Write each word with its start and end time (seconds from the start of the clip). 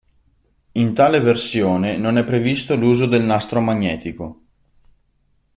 In 0.71 0.95
tale 0.95 1.19
versione 1.21 1.95
non 1.95 2.17
è 2.17 2.25
previsto 2.25 2.75
l'uso 2.75 3.05
del 3.05 3.21
nastro 3.21 3.59
magnetico. 3.61 4.41